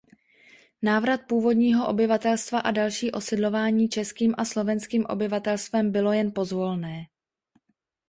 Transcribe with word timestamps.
Návrat 0.81 1.21
původního 1.27 1.87
obyvatelstva 1.87 2.59
a 2.59 2.71
další 2.71 3.11
osidlování 3.11 3.89
českým 3.89 4.33
a 4.37 4.45
slovenským 4.45 5.05
obyvatelstvem 5.05 5.91
bylo 5.91 6.13
jen 6.13 6.31
pozvolné. 6.35 7.05